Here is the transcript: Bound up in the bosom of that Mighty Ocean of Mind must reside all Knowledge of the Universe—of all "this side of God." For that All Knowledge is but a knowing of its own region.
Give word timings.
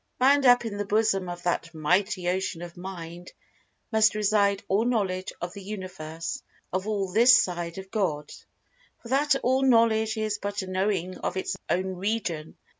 Bound 0.17 0.47
up 0.47 0.65
in 0.65 0.77
the 0.77 0.85
bosom 0.85 1.29
of 1.29 1.43
that 1.43 1.75
Mighty 1.75 2.27
Ocean 2.27 2.63
of 2.63 2.75
Mind 2.75 3.31
must 3.91 4.15
reside 4.15 4.63
all 4.67 4.83
Knowledge 4.83 5.31
of 5.39 5.53
the 5.53 5.61
Universe—of 5.61 6.87
all 6.87 7.11
"this 7.11 7.37
side 7.37 7.77
of 7.77 7.91
God." 7.91 8.33
For 9.03 9.09
that 9.09 9.35
All 9.43 9.61
Knowledge 9.61 10.17
is 10.17 10.39
but 10.39 10.63
a 10.63 10.67
knowing 10.67 11.19
of 11.19 11.37
its 11.37 11.55
own 11.69 11.97
region. 11.97 12.57